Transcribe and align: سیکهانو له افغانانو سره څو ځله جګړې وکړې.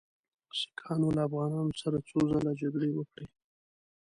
سیکهانو 0.59 1.09
له 1.17 1.21
افغانانو 1.27 1.73
سره 1.81 1.97
څو 2.09 2.17
ځله 2.29 2.51
جګړې 2.61 2.89
وکړې. 2.93 3.25